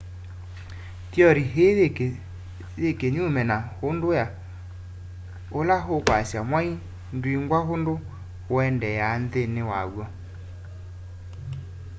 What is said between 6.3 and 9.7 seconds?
mwai ndwingwa undu uendeea nthini